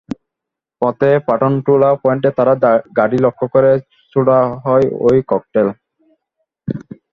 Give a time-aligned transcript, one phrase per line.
[0.81, 2.49] পথে পাঠানটুলা পয়েন্টে তাঁর
[2.97, 3.71] গাড়ি লক্ষ্য করে
[4.13, 5.67] ছোড়া হয় ওই ককটেল।